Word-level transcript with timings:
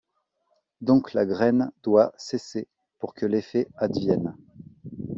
Donc 0.81 1.13
la 1.13 1.27
graine 1.27 1.71
doit 1.83 2.11
cesser 2.17 2.67
pour 2.97 3.13
que 3.13 3.27
l'effet 3.27 3.67
advienne. 3.77 4.35